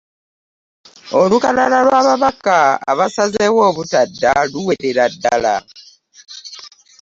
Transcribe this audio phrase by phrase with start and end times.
[1.21, 2.57] Olukalala lw’ababaka
[2.91, 5.55] abasazeewo obutadda luwerera ddala